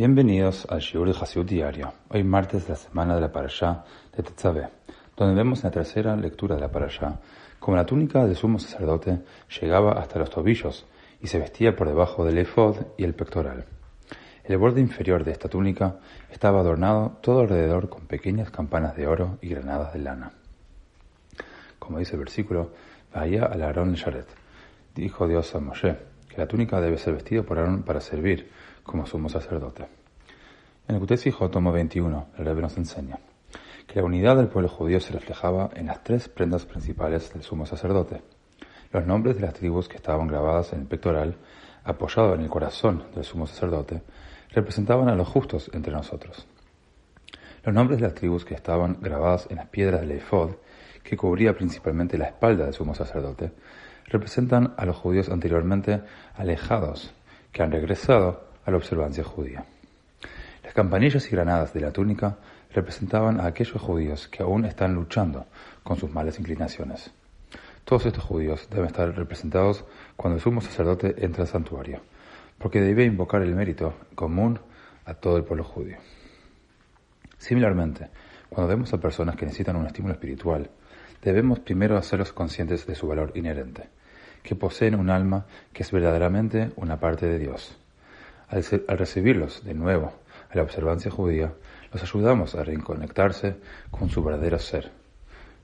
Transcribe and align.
Bienvenidos 0.00 0.66
al 0.70 0.80
Shiur 0.80 1.12
de 1.12 1.20
Hasidut 1.20 1.46
Diario, 1.46 1.92
hoy 2.08 2.24
martes 2.24 2.64
de 2.64 2.70
la 2.70 2.76
semana 2.76 3.14
de 3.14 3.20
la 3.20 3.32
Parashá 3.32 3.84
de 4.16 4.22
Tetzaveh, 4.22 4.70
donde 5.14 5.34
vemos 5.34 5.62
la 5.62 5.70
tercera 5.70 6.16
lectura 6.16 6.54
de 6.54 6.62
la 6.62 6.70
Parashá 6.70 7.20
como 7.58 7.76
la 7.76 7.84
túnica 7.84 8.24
del 8.24 8.34
sumo 8.34 8.58
sacerdote 8.58 9.20
llegaba 9.60 10.00
hasta 10.00 10.18
los 10.18 10.30
tobillos 10.30 10.86
y 11.20 11.26
se 11.26 11.38
vestía 11.38 11.76
por 11.76 11.86
debajo 11.86 12.24
del 12.24 12.38
efod 12.38 12.78
y 12.96 13.04
el 13.04 13.12
pectoral. 13.12 13.66
El 14.44 14.56
borde 14.56 14.80
inferior 14.80 15.22
de 15.22 15.32
esta 15.32 15.50
túnica 15.50 15.98
estaba 16.30 16.60
adornado 16.60 17.18
todo 17.20 17.40
alrededor 17.40 17.90
con 17.90 18.06
pequeñas 18.06 18.50
campanas 18.50 18.96
de 18.96 19.06
oro 19.06 19.36
y 19.42 19.50
granadas 19.50 19.92
de 19.92 19.98
lana. 19.98 20.32
Como 21.78 21.98
dice 21.98 22.14
el 22.14 22.20
versículo, 22.20 22.70
Vaya 23.12 23.44
al 23.44 23.60
Aarón 23.60 23.94
dijo 24.94 25.28
Dios 25.28 25.54
a 25.54 25.60
Moshe, 25.60 25.98
la 26.40 26.48
túnica 26.48 26.80
debe 26.80 26.96
ser 26.96 27.12
vestida 27.12 27.42
por 27.42 27.58
Aarón 27.58 27.82
para 27.82 28.00
servir 28.00 28.50
como 28.82 29.04
sumo 29.04 29.28
sacerdote. 29.28 29.86
En 30.88 30.94
el 30.94 31.00
Kutesijo, 31.00 31.50
tomo 31.50 31.70
21, 31.70 32.28
el 32.38 32.44
Rebbe 32.46 32.62
nos 32.62 32.78
enseña 32.78 33.18
que 33.86 34.00
la 34.00 34.06
unidad 34.06 34.36
del 34.36 34.48
pueblo 34.48 34.70
judío 34.70 35.00
se 35.00 35.12
reflejaba 35.12 35.68
en 35.74 35.88
las 35.88 36.02
tres 36.02 36.30
prendas 36.30 36.64
principales 36.64 37.30
del 37.34 37.42
sumo 37.42 37.66
sacerdote. 37.66 38.22
Los 38.90 39.04
nombres 39.04 39.36
de 39.36 39.42
las 39.42 39.52
tribus 39.52 39.86
que 39.86 39.96
estaban 39.96 40.28
grabadas 40.28 40.72
en 40.72 40.80
el 40.80 40.86
pectoral, 40.86 41.36
apoyado 41.84 42.34
en 42.34 42.40
el 42.40 42.48
corazón 42.48 43.04
del 43.14 43.24
sumo 43.24 43.46
sacerdote, 43.46 44.02
representaban 44.50 45.10
a 45.10 45.16
los 45.16 45.28
justos 45.28 45.70
entre 45.74 45.92
nosotros. 45.92 46.46
Los 47.64 47.74
nombres 47.74 48.00
de 48.00 48.06
las 48.06 48.14
tribus 48.14 48.46
que 48.46 48.54
estaban 48.54 48.96
grabadas 49.02 49.46
en 49.50 49.56
las 49.56 49.68
piedras 49.68 50.00
del 50.00 50.12
ephod, 50.12 50.52
que 51.02 51.18
cubría 51.18 51.54
principalmente 51.54 52.16
la 52.16 52.28
espalda 52.28 52.64
del 52.64 52.72
sumo 52.72 52.94
sacerdote, 52.94 53.52
representan 54.10 54.74
a 54.76 54.84
los 54.84 54.96
judíos 54.96 55.28
anteriormente 55.30 56.02
alejados, 56.34 57.14
que 57.52 57.62
han 57.62 57.72
regresado 57.72 58.44
a 58.64 58.70
la 58.70 58.76
observancia 58.76 59.24
judía. 59.24 59.64
Las 60.62 60.74
campanillas 60.74 61.26
y 61.26 61.30
granadas 61.30 61.72
de 61.72 61.80
la 61.80 61.92
túnica 61.92 62.36
representaban 62.72 63.40
a 63.40 63.46
aquellos 63.46 63.80
judíos 63.80 64.28
que 64.28 64.42
aún 64.42 64.64
están 64.64 64.94
luchando 64.94 65.46
con 65.82 65.96
sus 65.96 66.10
malas 66.10 66.38
inclinaciones. 66.38 67.10
Todos 67.84 68.06
estos 68.06 68.22
judíos 68.22 68.68
deben 68.70 68.86
estar 68.86 69.16
representados 69.16 69.84
cuando 70.16 70.36
el 70.36 70.42
sumo 70.42 70.60
sacerdote 70.60 71.14
entra 71.24 71.42
al 71.42 71.48
santuario, 71.48 72.00
porque 72.58 72.80
debe 72.80 73.04
invocar 73.04 73.42
el 73.42 73.54
mérito 73.54 73.94
común 74.14 74.60
a 75.04 75.14
todo 75.14 75.36
el 75.36 75.44
pueblo 75.44 75.64
judío. 75.64 75.96
Similarmente, 77.38 78.10
cuando 78.48 78.68
vemos 78.68 78.92
a 78.92 78.98
personas 78.98 79.36
que 79.36 79.46
necesitan 79.46 79.76
un 79.76 79.86
estímulo 79.86 80.14
espiritual, 80.14 80.70
debemos 81.22 81.60
primero 81.60 81.96
hacerlos 81.96 82.32
conscientes 82.32 82.86
de 82.86 82.94
su 82.94 83.08
valor 83.08 83.32
inherente, 83.34 83.88
que 84.42 84.54
poseen 84.54 84.94
un 84.94 85.10
alma 85.10 85.46
que 85.72 85.82
es 85.82 85.90
verdaderamente 85.92 86.70
una 86.76 86.98
parte 86.98 87.26
de 87.26 87.38
Dios. 87.38 87.76
Al, 88.48 88.64
recibirlos 88.98 89.64
de 89.64 89.74
nuevo 89.74 90.12
a 90.50 90.56
la 90.56 90.62
observancia 90.62 91.10
judía, 91.10 91.52
los 91.92 92.02
ayudamos 92.02 92.54
a 92.54 92.64
reconectarse 92.64 93.56
con 93.90 94.10
su 94.10 94.22
verdadero 94.22 94.58
ser. 94.58 94.90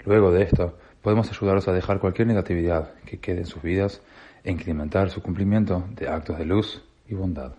Luego 0.04 0.30
de 0.30 0.42
esto, 0.42 0.78
podemos 1.02 1.30
ayudarlos 1.30 1.66
a 1.68 1.72
dejar 1.72 1.98
cualquier 1.98 2.28
negatividad 2.28 2.94
que 3.04 3.18
quede 3.18 3.38
en 3.38 3.46
sus 3.46 3.62
vidas 3.62 4.00
e 4.44 4.52
incrementar 4.52 5.10
su 5.10 5.20
cumplimiento 5.22 5.84
de 5.90 6.08
actos 6.08 6.38
de 6.38 6.44
luz 6.44 6.82
y 7.08 7.14
bondad. 7.14 7.52